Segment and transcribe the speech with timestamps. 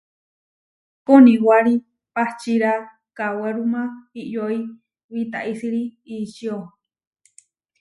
[1.05, 1.75] Koniwári
[2.13, 2.71] pahčíra
[3.17, 3.81] kawéruma
[4.21, 4.57] iʼyói
[5.11, 5.81] witaísiri
[6.15, 6.55] ičió.